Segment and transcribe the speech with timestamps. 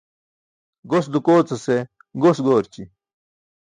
[0.93, 1.77] Gos dukoocase
[2.25, 2.83] gos goorći.